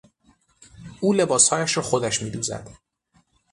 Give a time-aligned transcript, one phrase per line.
[0.99, 2.69] او لباسهایش را خودش میدوزد.